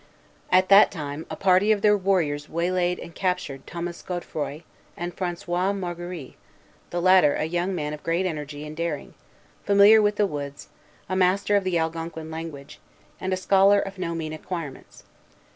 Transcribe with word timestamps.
At 0.51 0.69
that 0.69 0.89
time, 0.89 1.27
a 1.29 1.35
party 1.35 1.71
of 1.71 1.83
their 1.83 1.95
warriors 1.95 2.49
waylaid 2.49 2.97
and 2.97 3.13
captured 3.13 3.67
Thomas 3.67 4.01
Godefroy 4.01 4.63
and 4.97 5.15
François 5.15 5.77
Marguerie, 5.77 6.37
the 6.89 6.99
latter 6.99 7.35
a 7.35 7.43
young 7.43 7.75
man 7.75 7.93
of 7.93 8.01
great 8.01 8.25
energy 8.25 8.65
and 8.65 8.75
daring, 8.75 9.13
familiar 9.63 10.01
with 10.01 10.15
the 10.15 10.25
woods, 10.25 10.69
a 11.07 11.15
master 11.15 11.55
of 11.55 11.63
the 11.63 11.77
Algonquin 11.77 12.31
language, 12.31 12.79
and 13.19 13.31
a 13.31 13.37
scholar 13.37 13.79
of 13.79 13.99
no 13.99 14.15
mean 14.15 14.33
acquirements. 14.33 15.03